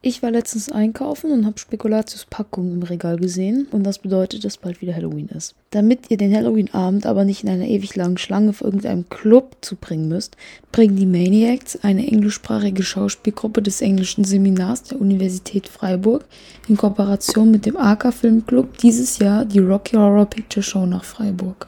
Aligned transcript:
Ich 0.00 0.22
war 0.22 0.30
letztens 0.30 0.70
einkaufen 0.70 1.32
und 1.32 1.44
habe 1.44 1.58
Spekulatius-Packungen 1.58 2.74
im 2.74 2.82
Regal 2.84 3.16
gesehen 3.16 3.66
und 3.72 3.82
das 3.82 3.98
bedeutet, 3.98 4.44
dass 4.44 4.56
bald 4.56 4.80
wieder 4.80 4.94
Halloween 4.94 5.26
ist. 5.26 5.56
Damit 5.70 6.08
ihr 6.08 6.16
den 6.16 6.32
Halloween-Abend 6.32 7.04
aber 7.04 7.24
nicht 7.24 7.42
in 7.42 7.50
einer 7.50 7.66
ewig 7.66 7.96
langen 7.96 8.16
Schlange 8.16 8.52
für 8.52 8.62
irgendeinem 8.62 9.08
Club 9.08 9.56
zubringen 9.60 10.08
müsst, 10.08 10.36
bringen 10.70 10.94
die 10.94 11.04
Maniacs, 11.04 11.82
eine 11.82 12.06
englischsprachige 12.06 12.84
Schauspielgruppe 12.84 13.60
des 13.60 13.80
englischen 13.80 14.22
Seminars 14.22 14.84
der 14.84 15.00
Universität 15.00 15.66
Freiburg, 15.66 16.26
in 16.68 16.76
Kooperation 16.76 17.50
mit 17.50 17.66
dem 17.66 17.76
AK 17.76 18.14
Filmclub 18.14 18.78
dieses 18.78 19.18
Jahr 19.18 19.44
die 19.44 19.58
Rocky 19.58 19.96
Horror 19.96 20.26
Picture 20.26 20.62
Show 20.62 20.86
nach 20.86 21.02
Freiburg. 21.02 21.66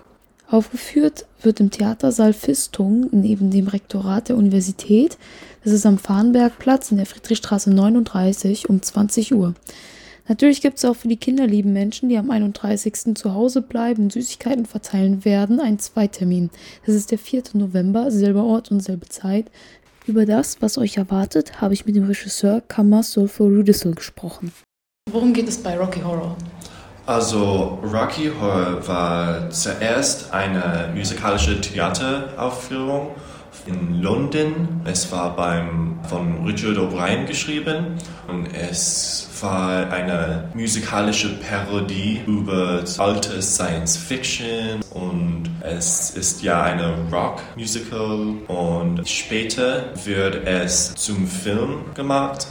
Aufgeführt 0.51 1.27
wird 1.43 1.61
im 1.61 1.71
Theatersaal 1.71 2.33
Fistung 2.33 3.07
neben 3.13 3.51
dem 3.51 3.69
Rektorat 3.69 4.29
der 4.29 4.37
Universität. 4.37 5.17
Das 5.63 5.73
ist 5.73 5.87
am 5.87 5.97
Farnbergplatz 5.97 6.91
in 6.91 6.97
der 6.97 7.07
Friedrichstraße 7.07 7.71
39 7.71 8.69
um 8.69 8.83
20 8.83 9.33
Uhr. 9.35 9.55
Natürlich 10.27 10.61
gibt 10.61 10.79
es 10.79 10.85
auch 10.85 10.95
für 10.95 11.07
die 11.07 11.17
kinderlieben 11.17 11.73
Menschen, 11.73 12.09
die 12.09 12.19
am 12.19 12.31
31. 12.31 13.15
zu 13.15 13.33
Hause 13.33 13.63
bleiben 13.63 14.05
und 14.05 14.13
Süßigkeiten 14.13 14.67
verteilen 14.67 15.25
werden, 15.25 15.61
einen 15.61 15.79
Zweitermin. 15.79 16.51
Das 16.85 16.97
ist 16.97 17.13
der 17.13 17.19
4. 17.19 17.43
November, 17.55 18.11
selber 18.11 18.45
Ort 18.45 18.73
und 18.73 18.81
selbe 18.81 19.09
Zeit. 19.09 19.51
Über 20.07 20.27
das, 20.27 20.61
was 20.61 20.79
euch 20.79 20.97
erwartet, 20.97 21.61
habe 21.61 21.75
ich 21.75 21.87
mit 21.87 21.95
dem 21.95 22.05
Regisseur 22.05 22.61
Kamas 22.61 23.13
Sulfur 23.13 23.49
Rudissel 23.49 23.95
gesprochen. 23.95 24.53
Worum 25.13 25.33
geht 25.33 25.49
es 25.49 25.59
bei 25.59 25.79
Rocky 25.79 26.01
Horror? 26.01 26.37
Also 27.11 27.81
Rocky 27.93 28.31
Horror 28.41 28.87
war 28.87 29.51
zuerst 29.51 30.33
eine 30.33 30.93
musikalische 30.95 31.61
Theateraufführung 31.61 33.17
in 33.67 34.01
London. 34.01 34.81
Es 34.85 35.11
war 35.11 35.35
beim, 35.35 35.99
von 36.09 36.47
Richard 36.47 36.79
O'Brien 36.79 37.27
geschrieben 37.27 37.99
und 38.29 38.47
es 38.55 39.29
war 39.41 39.91
eine 39.91 40.51
musikalische 40.55 41.31
Parodie 41.41 42.21
über 42.29 42.85
alte 42.99 43.43
Science 43.43 43.97
Fiction 43.97 44.81
und 44.91 45.51
es 45.63 46.11
ist 46.11 46.45
ja 46.45 46.63
eine 46.63 46.95
Rock-Musical 47.11 48.35
und 48.47 49.09
später 49.09 49.87
wird 50.05 50.47
es 50.47 50.95
zum 50.95 51.27
Film 51.27 51.93
gemacht. 51.95 52.47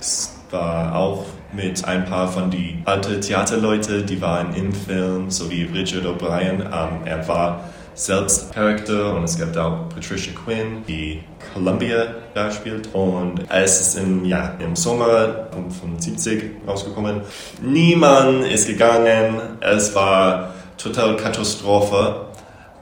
War 0.51 0.95
auch 0.95 1.25
mit 1.51 1.83
ein 1.85 2.05
paar 2.05 2.27
von 2.27 2.49
die 2.49 2.81
alten 2.85 3.21
Theaterleute, 3.21 4.03
die 4.03 4.21
waren 4.21 4.53
im 4.55 4.71
Film, 4.73 5.29
so 5.29 5.49
wie 5.49 5.63
Richard 5.63 6.05
O'Brien. 6.05 6.61
Ähm, 6.61 7.05
er 7.05 7.27
war 7.27 7.63
selbst 7.95 8.53
Charakter 8.53 9.13
und 9.15 9.25
es 9.25 9.37
gibt 9.37 9.57
auch 9.57 9.89
Patricia 9.89 10.33
Quinn, 10.33 10.83
die 10.87 11.21
Columbia 11.53 12.07
da 12.33 12.49
spielt. 12.49 12.93
Und 12.93 13.41
es 13.49 13.81
ist 13.81 13.97
im, 13.97 14.23
ja, 14.25 14.55
im 14.59 14.75
Sommer 14.75 15.47
von, 15.51 15.69
von 15.69 15.99
70 15.99 16.67
rausgekommen. 16.67 17.21
Niemand 17.61 18.45
ist 18.45 18.67
gegangen. 18.67 19.41
Es 19.59 19.93
war 19.95 20.53
total 20.77 21.17
Katastrophe. 21.17 22.25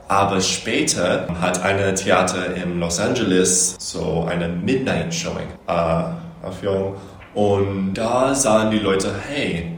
Aber 0.06 0.40
später 0.40 1.26
hat 1.38 1.62
eine 1.62 1.92
Theater 1.94 2.54
in 2.54 2.80
Los 2.80 2.98
Angeles 2.98 3.76
so 3.78 4.26
eine 4.26 4.48
Midnight 4.48 5.12
Showing 5.12 5.48
äh, 5.66 6.46
Aufführung 6.46 6.94
und 7.34 7.94
da 7.94 8.34
sahen 8.34 8.70
die 8.70 8.78
Leute, 8.78 9.14
hey, 9.28 9.72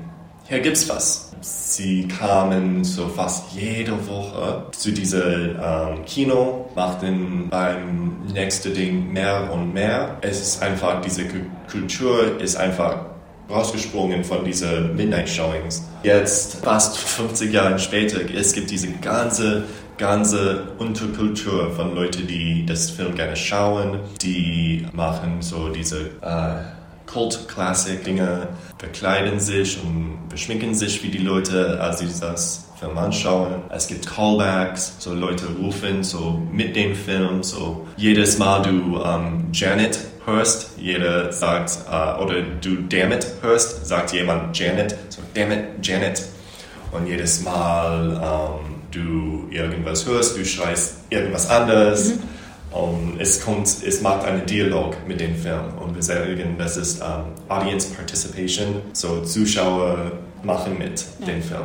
hier 0.48 0.60
gibt's 0.60 0.88
was. 0.88 1.32
Sie 1.40 2.06
kamen 2.06 2.84
so 2.84 3.08
fast 3.08 3.52
jede 3.52 3.92
Woche 4.06 4.66
zu 4.72 4.92
diesem 4.92 5.56
ähm, 5.62 6.04
Kino, 6.04 6.68
machten 6.74 7.48
beim 7.48 8.26
nächsten 8.32 8.74
Ding 8.74 9.12
mehr 9.12 9.50
und 9.52 9.72
mehr. 9.72 10.18
Es 10.20 10.40
ist 10.40 10.62
einfach, 10.62 11.00
diese 11.00 11.24
Kultur 11.70 12.40
ist 12.40 12.56
einfach 12.56 13.06
rausgesprungen 13.48 14.22
von 14.22 14.44
diesen 14.44 14.96
Midnight 14.96 15.28
Showings. 15.28 15.82
Jetzt, 16.02 16.56
fast 16.64 16.98
50 16.98 17.52
Jahre 17.52 17.78
später, 17.78 18.18
es 18.34 18.52
gibt 18.52 18.70
diese 18.70 18.90
ganze 18.92 19.64
ganze 20.00 20.62
Unterkultur 20.78 21.70
von 21.72 21.94
Leuten, 21.94 22.26
die 22.26 22.64
das 22.64 22.88
Film 22.88 23.14
gerne 23.14 23.36
schauen, 23.36 24.00
die 24.22 24.86
machen 24.94 25.42
so 25.42 25.68
diese 25.68 26.06
äh, 26.22 26.79
Cult-Classic-Dinge, 27.12 28.48
verkleiden 28.78 29.40
sich 29.40 29.78
und 29.82 30.28
beschminken 30.28 30.74
sich 30.74 31.02
wie 31.02 31.08
die 31.08 31.18
Leute, 31.18 31.80
als 31.80 31.98
sie 31.98 32.08
das 32.20 32.66
Film 32.78 32.96
anschauen. 32.96 33.62
Es 33.70 33.88
gibt 33.88 34.06
Callbacks, 34.06 34.94
so 34.98 35.12
Leute 35.12 35.46
rufen 35.60 36.02
so 36.02 36.40
mit 36.50 36.74
dem 36.76 36.94
Film, 36.94 37.42
so 37.42 37.86
jedes 37.96 38.38
Mal 38.38 38.62
du 38.62 39.02
ähm, 39.04 39.48
Janet 39.52 39.98
hörst, 40.24 40.78
jeder 40.78 41.32
sagt, 41.32 41.78
uh, 41.90 42.22
oder 42.22 42.42
du 42.42 42.76
Dammit 42.88 43.26
hörst, 43.42 43.86
sagt 43.86 44.12
jemand 44.12 44.56
Janet, 44.58 44.96
so 45.08 45.20
Dammit, 45.34 45.64
Janet. 45.82 46.22
Und 46.92 47.06
jedes 47.06 47.42
Mal 47.42 48.20
ähm, 48.22 48.74
du 48.90 49.48
irgendwas 49.50 50.06
hörst, 50.06 50.36
du 50.36 50.44
schreist 50.44 51.04
irgendwas 51.10 51.48
anderes. 51.48 52.14
Mhm 52.14 52.39
und 52.72 53.16
es, 53.18 53.44
kommt, 53.44 53.66
es 53.66 54.00
macht 54.00 54.24
einen 54.24 54.46
Dialog 54.46 54.96
mit 55.06 55.20
dem 55.20 55.34
Film 55.34 55.76
und 55.80 55.94
wir 55.94 56.02
sagen, 56.02 56.56
das 56.58 56.76
ist 56.76 57.02
um, 57.02 57.24
Audience 57.48 57.92
Participation, 57.94 58.82
so 58.92 59.22
Zuschauer 59.22 60.12
machen 60.42 60.78
mit 60.78 61.04
ja. 61.20 61.26
dem 61.26 61.42
Film. 61.42 61.62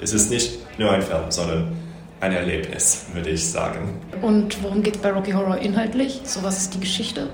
Es 0.00 0.12
ist 0.12 0.30
nicht 0.30 0.58
nur 0.78 0.90
ein 0.90 1.02
Film, 1.02 1.30
sondern 1.30 1.72
ein 2.20 2.32
Erlebnis, 2.32 3.06
würde 3.12 3.30
ich 3.30 3.46
sagen. 3.46 4.00
Und 4.22 4.62
worum 4.62 4.82
geht 4.82 4.96
es 4.96 5.02
bei 5.02 5.10
Rocky 5.10 5.32
Horror 5.32 5.58
inhaltlich? 5.58 6.20
So 6.24 6.42
was 6.42 6.58
ist 6.58 6.74
die 6.74 6.80
Geschichte? 6.80 7.28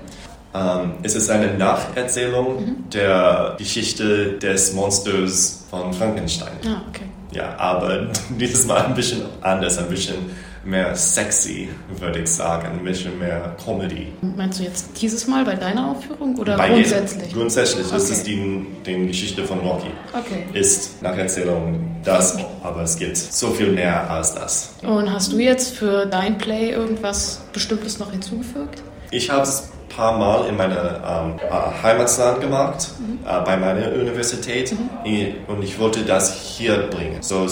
Um, 0.53 0.93
es 1.01 1.15
ist 1.15 1.29
eine 1.31 1.57
Nacherzählung 1.57 2.57
mhm. 2.57 2.89
der 2.93 3.55
Geschichte 3.57 4.33
des 4.33 4.73
Monsters 4.73 5.65
von 5.69 5.91
Frankenstein. 5.93 6.51
Ah, 6.67 6.83
okay. 6.89 7.05
Ja, 7.31 7.57
aber 7.57 8.09
dieses 8.29 8.67
Mal 8.67 8.85
ein 8.85 8.93
bisschen 8.93 9.23
anders, 9.41 9.79
ein 9.79 9.87
bisschen 9.87 10.15
mehr 10.63 10.95
sexy, 10.95 11.69
würde 11.99 12.19
ich 12.19 12.31
sagen, 12.31 12.67
ein 12.79 12.83
bisschen 12.83 13.19
mehr 13.19 13.55
Comedy. 13.63 14.07
Meinst 14.21 14.59
du 14.59 14.63
jetzt 14.63 15.01
dieses 15.01 15.27
Mal 15.27 15.43
bei 15.43 15.55
deiner 15.55 15.91
Aufführung 15.91 16.37
oder 16.37 16.57
bei 16.57 16.69
grundsätzlich? 16.69 17.27
Jedem, 17.27 17.39
grundsätzlich 17.39 17.87
okay. 17.87 17.97
ist 17.97 18.09
es 18.09 18.23
die, 18.23 18.65
die 18.85 19.07
Geschichte 19.07 19.43
von 19.43 19.59
Rocky. 19.59 19.91
Okay. 20.13 20.45
Ist 20.53 21.01
Nacherzählung 21.01 21.97
das, 22.03 22.35
okay. 22.35 22.45
aber 22.63 22.83
es 22.83 22.97
gibt 22.97 23.17
so 23.17 23.49
viel 23.51 23.71
mehr 23.71 24.09
als 24.09 24.35
das. 24.35 24.73
Und 24.83 25.11
hast 25.11 25.33
du 25.33 25.39
jetzt 25.39 25.75
für 25.75 26.05
dein 26.05 26.37
Play 26.37 26.71
irgendwas 26.71 27.41
Bestimmtes 27.51 27.99
noch 27.99 28.11
hinzugefügt? 28.11 28.81
Ich 29.11 29.29
habe 29.29 29.43
es 29.43 29.61
ein 29.61 29.95
paar 29.95 30.17
Mal 30.17 30.47
in 30.47 30.57
meiner 30.57 31.01
ähm, 31.05 31.39
äh, 31.39 31.83
Heimatland 31.83 32.41
gemacht, 32.41 32.87
mhm. 32.99 33.19
äh, 33.27 33.41
bei 33.45 33.57
meiner 33.57 33.91
Universität. 33.93 34.71
Mhm. 34.71 35.35
Und 35.47 35.63
ich 35.63 35.77
wollte 35.77 36.03
das 36.03 36.33
hier 36.33 36.87
bringen. 36.89 37.17
So, 37.21 37.47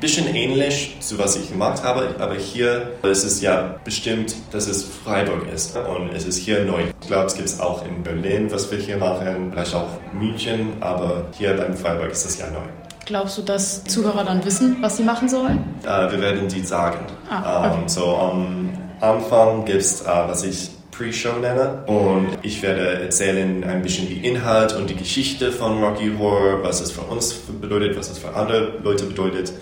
bisschen 0.00 0.34
ähnlich 0.34 0.96
zu 1.00 1.18
was 1.18 1.36
ich 1.36 1.50
gemacht 1.50 1.82
habe, 1.84 2.14
aber 2.18 2.34
hier 2.34 2.92
ist 3.02 3.24
es 3.24 3.40
ja 3.40 3.76
bestimmt, 3.84 4.34
dass 4.50 4.66
es 4.66 4.82
Freiburg 4.82 5.46
ist 5.52 5.76
und 5.76 6.12
es 6.14 6.24
ist 6.26 6.38
hier 6.38 6.64
neu. 6.64 6.84
Ich 7.00 7.06
glaube, 7.06 7.26
es 7.26 7.34
gibt 7.34 7.48
es 7.48 7.60
auch 7.60 7.84
in 7.84 8.02
Berlin, 8.02 8.50
was 8.50 8.70
wir 8.70 8.78
hier 8.78 8.96
machen, 8.96 9.50
vielleicht 9.52 9.74
auch 9.74 9.88
München, 10.12 10.72
aber 10.80 11.26
hier 11.36 11.54
beim 11.54 11.76
Freiburg 11.76 12.10
ist 12.10 12.24
es 12.24 12.38
ja 12.38 12.46
neu. 12.50 12.66
Glaubst 13.04 13.38
du, 13.38 13.42
dass 13.42 13.84
Zuhörer 13.84 14.24
dann 14.24 14.44
wissen, 14.44 14.76
was 14.80 14.96
sie 14.96 15.02
machen 15.02 15.28
sollen? 15.28 15.64
Äh, 15.82 16.10
wir 16.12 16.20
werden 16.20 16.48
die 16.48 16.62
sagen. 16.62 16.98
Ah, 17.28 17.66
okay. 17.66 17.78
ähm, 17.82 17.88
so 17.88 18.16
am 18.16 18.70
Anfang 19.00 19.64
gibt 19.64 19.80
es, 19.80 20.02
äh, 20.02 20.06
was 20.06 20.44
ich 20.44 20.70
Pre-Show 20.92 21.38
nenne. 21.40 21.82
Und 21.86 22.28
ich 22.42 22.62
werde 22.62 23.02
erzählen 23.02 23.64
ein 23.64 23.82
bisschen 23.82 24.06
die 24.06 24.26
Inhalt 24.26 24.76
und 24.76 24.88
die 24.90 24.94
Geschichte 24.94 25.50
von 25.50 25.82
Rocky 25.82 26.12
Horror, 26.18 26.62
was 26.62 26.80
es 26.80 26.92
für 26.92 27.00
uns 27.00 27.32
bedeutet, 27.32 27.98
was 27.98 28.10
es 28.10 28.18
für 28.18 28.34
andere 28.34 28.74
Leute 28.82 29.06
bedeutet 29.06 29.52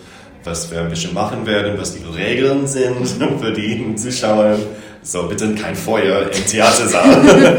was 0.45 0.71
wir 0.71 0.81
ein 0.81 0.89
bisschen 0.89 1.15
machen 1.15 1.47
werden, 1.47 1.75
was 1.79 1.95
die 1.95 2.05
Regeln 2.05 2.67
sind 2.67 3.07
für 3.41 3.53
die 3.53 3.95
Zuschauer. 3.97 4.57
So, 5.03 5.25
bitte 5.25 5.55
kein 5.55 5.75
Feuer 5.75 6.31
im 6.31 6.47
Theatersaal. 6.47 7.59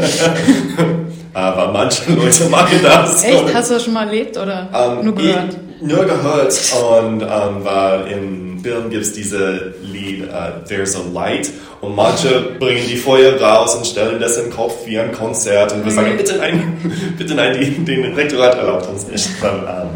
Aber 1.32 1.72
manche 1.72 2.12
Leute 2.12 2.44
machen 2.50 2.80
das. 2.82 3.24
Echt? 3.24 3.54
Hast 3.54 3.70
du 3.70 3.74
das 3.74 3.84
schon 3.84 3.94
mal 3.94 4.06
erlebt 4.06 4.36
oder 4.36 4.96
um, 4.98 5.04
nur 5.04 5.14
gehört? 5.14 5.56
nur 5.82 6.04
gehört 6.04 6.54
und 6.98 7.22
um, 7.22 7.64
weil 7.64 8.12
im 8.12 8.60
Film 8.62 8.90
gibt 8.90 9.02
es 9.02 9.12
diese 9.12 9.74
Lied 9.82 10.24
uh, 10.24 10.66
There's 10.68 10.94
a 10.94 11.00
Light 11.12 11.50
und 11.80 11.96
manche 11.96 12.56
bringen 12.58 12.82
die 12.86 12.96
Feuer 12.96 13.40
raus 13.40 13.74
und 13.74 13.86
stellen 13.86 14.20
das 14.20 14.36
im 14.36 14.50
Kopf 14.50 14.86
wie 14.86 14.98
ein 14.98 15.12
Konzert 15.12 15.72
und 15.72 15.84
wir 15.84 15.92
sagen, 15.92 16.16
bitte 16.16 16.36
nein, 16.36 16.76
bitte 17.18 17.34
nein, 17.34 17.58
die, 17.58 17.84
den 17.84 18.14
Rektorat 18.14 18.56
erlaubt 18.56 18.88
uns 18.88 19.06
nicht. 19.06 19.28
Dann, 19.42 19.60
um, 19.60 19.90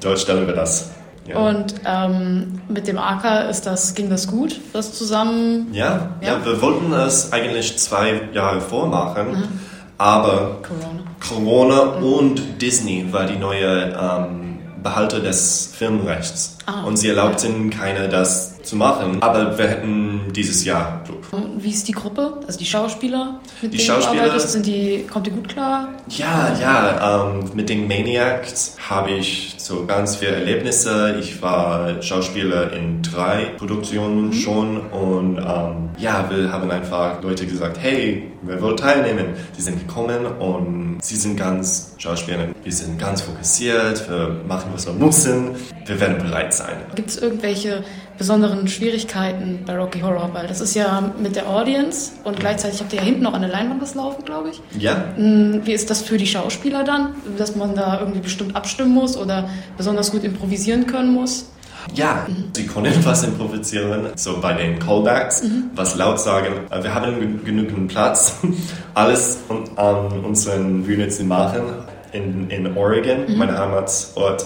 dort 0.00 0.18
stellen 0.18 0.46
wir 0.46 0.54
das. 0.54 0.90
Ja. 1.28 1.38
Und 1.38 1.74
ähm, 1.84 2.60
mit 2.68 2.88
dem 2.88 2.98
AK 2.98 3.50
ist 3.50 3.66
das, 3.66 3.94
ging 3.94 4.08
das 4.08 4.26
gut, 4.28 4.60
das 4.72 4.94
zusammen? 4.94 5.68
Ja, 5.72 6.10
ja? 6.20 6.34
ja 6.34 6.44
wir 6.44 6.60
wollten 6.62 6.92
es 6.92 7.32
eigentlich 7.32 7.78
zwei 7.78 8.22
Jahre 8.32 8.60
vormachen, 8.60 9.32
mhm. 9.32 9.60
aber 9.98 10.62
Corona, 10.62 11.02
Corona 11.20 11.98
mhm. 11.98 12.04
und 12.04 12.62
Disney 12.62 13.12
war 13.12 13.26
die 13.26 13.36
neue 13.36 13.94
ähm, 14.00 14.58
Behalter 14.82 15.20
des 15.20 15.72
Filmrechts. 15.76 16.57
Ah, 16.70 16.84
und 16.84 16.98
sie 16.98 17.08
erlaubten 17.08 17.70
keine 17.70 18.10
das 18.10 18.62
zu 18.62 18.76
machen. 18.76 19.22
Aber 19.22 19.56
wir 19.56 19.68
hätten 19.68 20.20
dieses 20.36 20.66
Jahr 20.66 21.02
Glück. 21.06 21.24
Und 21.32 21.62
Wie 21.64 21.70
ist 21.70 21.88
die 21.88 21.92
Gruppe? 21.92 22.34
Also 22.46 22.58
die 22.58 22.66
Schauspieler, 22.66 23.40
mit 23.62 23.72
Die 23.72 23.78
denen 23.78 23.88
Schauspieler- 23.88 24.24
du 24.24 24.28
arbeitest, 24.28 24.52
sind 24.52 24.66
die, 24.66 25.06
kommt 25.10 25.26
die 25.26 25.30
gut 25.30 25.48
klar? 25.48 25.88
Ja, 26.08 26.54
ja, 26.60 27.24
ähm, 27.32 27.44
mit 27.54 27.70
den 27.70 27.88
Maniacs 27.88 28.76
habe 28.86 29.12
ich 29.12 29.54
so 29.56 29.86
ganz 29.86 30.16
viele 30.16 30.32
Erlebnisse. 30.32 31.16
Ich 31.18 31.40
war 31.40 32.02
Schauspieler 32.02 32.70
in 32.74 33.00
drei 33.02 33.46
Produktionen 33.56 34.34
schon 34.34 34.78
und 34.90 35.38
ähm, 35.38 35.88
ja, 35.98 36.28
wir 36.30 36.52
haben 36.52 36.70
einfach 36.70 37.22
Leute 37.22 37.46
gesagt, 37.46 37.78
hey, 37.80 38.30
wer 38.42 38.60
will 38.60 38.76
teilnehmen? 38.76 39.28
Sie 39.56 39.62
sind 39.62 39.78
gekommen 39.86 40.26
und 40.38 40.98
sie 41.02 41.16
sind 41.16 41.38
ganz 41.38 41.94
Schauspieler. 41.96 42.48
Wir 42.62 42.72
sind 42.72 42.98
ganz 42.98 43.22
fokussiert, 43.22 44.08
wir 44.10 44.36
machen, 44.46 44.70
was 44.74 44.86
wir 44.86 44.92
müssen. 44.92 45.56
Wir 45.86 45.98
werden 46.00 46.18
bereit 46.18 46.52
sein. 46.58 46.76
Gibt 46.94 47.08
es 47.10 47.16
irgendwelche 47.18 47.82
besonderen 48.18 48.68
Schwierigkeiten 48.68 49.60
bei 49.66 49.76
Rocky 49.76 50.00
Horror? 50.00 50.30
Weil 50.32 50.46
das 50.46 50.60
ist 50.60 50.74
ja 50.74 51.12
mit 51.22 51.36
der 51.36 51.48
Audience 51.48 52.12
und 52.24 52.38
gleichzeitig 52.38 52.80
habt 52.80 52.92
ihr 52.92 52.98
ja 52.98 53.04
hinten 53.04 53.22
noch 53.22 53.32
an 53.34 53.40
der 53.42 53.50
Leinwand 53.50 53.80
was 53.80 53.94
laufen, 53.94 54.24
glaube 54.24 54.50
ich. 54.50 54.60
Ja? 54.80 55.04
Hm, 55.16 55.62
Wie 55.64 55.72
ist 55.72 55.88
das 55.90 56.02
für 56.02 56.18
die 56.18 56.26
Schauspieler 56.26 56.84
dann? 56.84 57.14
Dass 57.38 57.56
man 57.56 57.74
da 57.74 58.00
irgendwie 58.00 58.20
bestimmt 58.20 58.54
abstimmen 58.56 58.92
muss 58.92 59.16
oder 59.16 59.48
besonders 59.76 60.10
gut 60.10 60.24
improvisieren 60.24 60.86
können 60.86 61.12
muss? 61.14 61.46
Ja, 61.94 62.26
sie 62.54 62.66
können 62.66 62.92
was 63.04 63.22
improvisieren, 63.24 64.08
so 64.16 64.40
bei 64.42 64.52
den 64.52 64.78
Callbacks, 64.78 65.42
was 65.74 65.94
laut 65.96 66.20
sagen. 66.20 66.52
Äh, 66.70 66.82
Wir 66.82 66.92
haben 66.94 67.18
gen- 67.20 67.44
genügend 67.44 67.88
Platz, 67.88 68.34
alles 68.94 69.38
an 69.76 70.08
unseren 70.24 70.82
Bühne 70.82 71.08
zu 71.08 71.24
machen 71.24 71.62
in, 72.12 72.50
in 72.50 72.76
Oregon, 72.76 73.24
mein 73.36 73.56
Heimatort. 73.56 74.44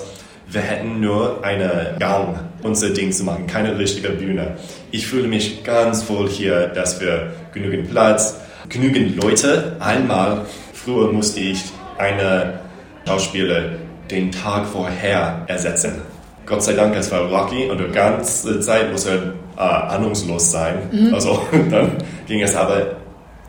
Wir 0.49 0.61
hätten 0.61 1.01
nur 1.01 1.45
eine 1.45 1.97
Gang, 1.99 2.39
unser 2.63 2.91
Ding 2.91 3.13
zu 3.13 3.25
machen, 3.25 3.47
keine 3.47 3.79
richtige 3.79 4.11
Bühne. 4.11 4.57
Ich 4.91 5.07
fühle 5.07 5.29
mich 5.29 5.65
ganz 5.65 6.09
wohl 6.09 6.29
hier, 6.29 6.69
dass 6.69 7.01
wir 7.01 7.33
genügend 7.53 7.91
Platz, 7.91 8.41
genügend 8.69 9.23
Leute. 9.23 9.77
Einmal 9.81 10.47
früher 10.73 11.13
musste 11.13 11.41
ich 11.41 11.63
eine 11.99 12.61
Schauspieler 13.07 13.71
den 14.11 14.31
Tag 14.31 14.67
vorher 14.67 15.45
ersetzen. 15.47 16.03
Gott 16.45 16.63
sei 16.63 16.73
Dank, 16.75 16.95
es 16.97 17.11
war 17.11 17.31
Rocky 17.31 17.71
und 17.71 17.79
die 17.79 17.93
ganze 17.93 18.61
Zeit 18.61 18.91
muss 18.91 19.07
er 19.07 19.35
äh, 19.57 19.61
ahnungslos 19.61 20.51
sein. 20.51 21.11
Also 21.13 21.41
dann 21.71 21.93
ging 22.27 22.43
es 22.43 22.55
aber, 22.57 22.97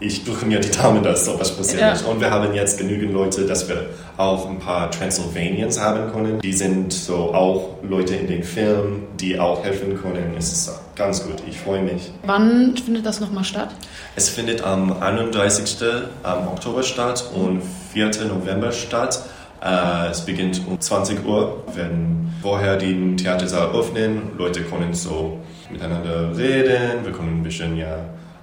ich 0.03 0.25
drücke 0.25 0.45
mir 0.45 0.59
die 0.59 0.69
Daumen, 0.71 1.01
dass 1.01 1.25
sowas 1.25 1.55
passiert 1.55 1.81
Ja. 1.81 1.91
ist. 1.93 2.05
Und 2.05 2.19
wir 2.19 2.29
haben 2.29 2.53
jetzt 2.53 2.77
genügend 2.77 3.13
Leute, 3.13 3.45
dass 3.45 3.69
wir 3.69 3.85
auch 4.17 4.49
ein 4.49 4.59
paar 4.59 4.91
Transylvanians 4.91 5.79
haben 5.79 6.11
können. 6.11 6.39
Die 6.41 6.53
sind 6.53 6.91
so 6.91 7.33
auch 7.33 7.77
Leute 7.83 8.15
in 8.15 8.27
den 8.27 8.43
Filmen, 8.43 9.03
die 9.19 9.39
auch 9.39 9.63
helfen 9.63 9.97
können. 10.01 10.35
Es 10.37 10.51
ist 10.51 10.71
ganz 10.95 11.23
gut, 11.23 11.35
ich 11.47 11.57
freue 11.57 11.81
mich. 11.81 12.11
Wann 12.25 12.75
findet 12.77 13.05
das 13.05 13.19
nochmal 13.21 13.43
statt? 13.45 13.69
Es 14.15 14.29
findet 14.29 14.63
am 14.63 15.01
31. 15.01 15.77
am 16.23 16.47
Oktober 16.49 16.83
statt 16.83 17.23
und 17.33 17.61
4. 17.93 18.11
November 18.27 18.71
statt. 18.71 19.21
Äh, 19.63 20.09
es 20.11 20.21
beginnt 20.21 20.61
um 20.67 20.79
20 20.79 21.25
Uhr. 21.25 21.63
Wir 21.67 21.83
werden 21.83 22.33
vorher 22.41 22.75
den 22.75 23.15
Theatersaal 23.15 23.73
öffnen. 23.73 24.31
Leute 24.37 24.61
können 24.63 24.93
so 24.93 25.39
miteinander 25.71 26.37
reden. 26.37 27.05
Wir 27.05 27.13
können 27.13 27.39
ein 27.39 27.43
bisschen, 27.43 27.77
ja, 27.77 27.95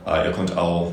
äh, 0.07 0.25
ihr 0.27 0.33
könnt 0.33 0.57
auch 0.57 0.91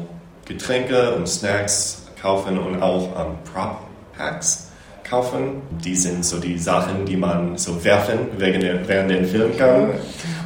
Getränke 0.47 1.13
und 1.15 1.27
Snacks 1.27 2.03
kaufen 2.21 2.57
und 2.57 2.81
auch 2.81 3.09
ähm, 3.19 3.35
Prop-Packs 3.53 4.67
kaufen. 5.03 5.61
Die 5.83 5.95
sind 5.95 6.25
so 6.25 6.37
die 6.39 6.57
Sachen, 6.57 7.05
die 7.05 7.17
man 7.17 7.57
so 7.57 7.83
werfen 7.83 8.19
während, 8.37 8.87
während 8.87 9.09
den 9.09 9.25
Film 9.25 9.57
kann. 9.57 9.91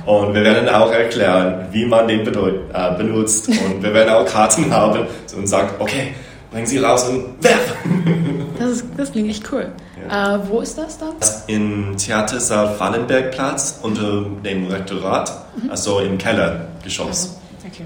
Und 0.06 0.34
wir 0.34 0.44
werden 0.44 0.70
auch 0.70 0.92
erklären, 0.92 1.68
wie 1.72 1.86
man 1.86 2.08
den 2.08 2.22
äh, 2.22 2.98
benutzt. 2.98 3.48
Und 3.48 3.82
wir 3.82 3.94
werden 3.94 4.10
auch 4.10 4.26
Karten 4.26 4.72
haben 4.72 5.06
und 5.36 5.48
sagen, 5.48 5.70
okay, 5.80 6.14
bringen 6.52 6.68
Sie 6.68 6.80
raus 6.80 7.08
und 7.08 7.44
werfen. 7.44 8.42
Das, 8.62 8.70
ist, 8.70 8.86
das 8.96 9.12
klingt 9.12 9.28
echt 9.28 9.52
cool. 9.52 9.72
Äh, 10.08 10.38
wo 10.48 10.62
ist 10.62 10.78
das 10.78 11.00
dann? 11.00 11.16
Im 11.48 11.98
Theatersaal 11.98 12.76
Fallenbergplatz 12.76 13.80
unter 13.82 14.24
dem 14.44 14.68
Rektorat, 14.68 15.32
also 15.70 16.00
im 16.00 16.20
Kellergeschoss. 16.20 17.38
Okay, 17.66 17.86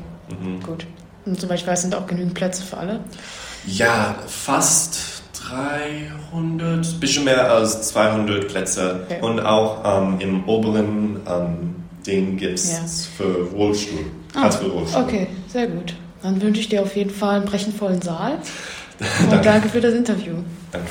gut. 0.66 0.86
Und 1.26 1.40
zum 1.40 1.50
Beispiel, 1.50 1.74
es 1.74 1.82
sind 1.82 1.96
auch 1.96 2.06
genügend 2.08 2.34
Plätze 2.34 2.64
für 2.64 2.78
alle. 2.78 3.00
Ja, 3.66 4.16
fast 4.28 5.24
300, 5.50 7.00
bisschen 7.00 7.24
mehr 7.26 7.52
als 7.52 7.90
200 7.90 8.48
Plätze. 8.48 9.02
Okay. 9.06 9.22
Und 9.22 9.40
auch 9.40 10.02
ähm, 10.04 10.20
im 10.20 10.48
oberen 10.48 11.20
ähm, 11.28 11.76
Ding 12.06 12.38
gibt 12.38 12.60
es 12.60 12.72
Ja. 12.72 12.80
für 13.18 13.44
Rollstuhl. 13.56 14.06
Platz 14.34 14.58
für 14.58 14.68
Rollstuhl. 14.68 15.02
Okay, 15.04 15.28
sehr 15.48 15.68
gut. 15.68 15.94
Dann 16.22 16.42
wünsche 16.42 16.62
ich 16.62 16.70
dir 16.70 16.82
auf 16.82 16.96
jeden 16.96 17.12
Fall 17.12 17.38
einen 17.38 17.46
brechenvollen 17.46 18.02
Saal. 18.02 18.40
Und 19.32 19.46
danke 19.46 19.70
für 19.70 19.82
das 19.82 19.94
Interview. 19.94 20.36
Danke. 20.72 20.88